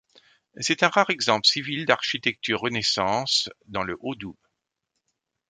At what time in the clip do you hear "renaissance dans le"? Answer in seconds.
2.61-3.95